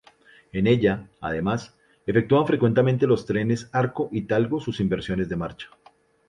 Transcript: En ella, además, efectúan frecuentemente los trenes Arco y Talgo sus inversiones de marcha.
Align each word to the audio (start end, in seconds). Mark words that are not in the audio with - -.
En 0.51 0.65
ella, 0.65 1.09
además, 1.19 1.75
efectúan 2.07 2.47
frecuentemente 2.47 3.05
los 3.05 3.27
trenes 3.27 3.69
Arco 3.71 4.09
y 4.11 4.23
Talgo 4.23 4.59
sus 4.59 4.79
inversiones 4.79 5.29
de 5.29 5.35
marcha. 5.35 5.67